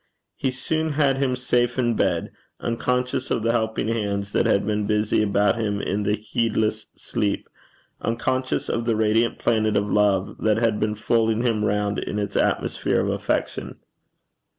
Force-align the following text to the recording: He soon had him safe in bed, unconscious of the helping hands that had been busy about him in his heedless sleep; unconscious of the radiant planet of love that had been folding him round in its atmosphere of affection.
He 0.35 0.49
soon 0.49 0.93
had 0.93 1.17
him 1.17 1.35
safe 1.35 1.77
in 1.77 1.95
bed, 1.95 2.31
unconscious 2.59 3.29
of 3.29 3.43
the 3.43 3.51
helping 3.51 3.87
hands 3.87 4.31
that 4.31 4.47
had 4.47 4.65
been 4.65 4.87
busy 4.87 5.21
about 5.21 5.57
him 5.61 5.79
in 5.79 6.03
his 6.03 6.27
heedless 6.29 6.87
sleep; 6.95 7.47
unconscious 8.01 8.67
of 8.67 8.85
the 8.85 8.95
radiant 8.95 9.37
planet 9.37 9.77
of 9.77 9.87
love 9.91 10.37
that 10.39 10.57
had 10.57 10.79
been 10.79 10.95
folding 10.95 11.45
him 11.45 11.63
round 11.63 11.99
in 11.99 12.17
its 12.17 12.35
atmosphere 12.35 12.99
of 12.99 13.09
affection. 13.09 13.75